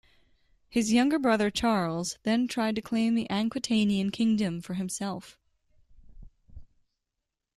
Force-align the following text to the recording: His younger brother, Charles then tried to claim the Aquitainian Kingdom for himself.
His 0.67 0.91
younger 0.91 1.19
brother, 1.19 1.51
Charles 1.51 2.17
then 2.23 2.47
tried 2.47 2.75
to 2.75 2.81
claim 2.81 3.13
the 3.13 3.27
Aquitainian 3.29 4.11
Kingdom 4.11 4.59
for 4.59 4.73
himself. 4.73 5.37